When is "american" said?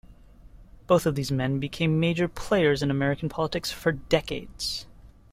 2.89-3.29